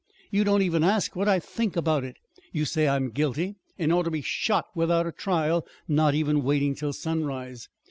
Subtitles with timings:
[0.31, 2.15] "You don't even ask what I think about it.
[2.51, 6.73] You say I'm guilty and ought to be shot without a trial not even waiting
[6.73, 7.69] till sunrise.